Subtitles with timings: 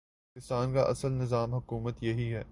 [0.35, 2.39] پاکستان کا اصل نظام حکومت یہی ہے۔